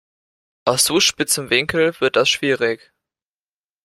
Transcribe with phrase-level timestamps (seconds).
[0.65, 2.91] Aus so spitzem Winkel wird das schwierig.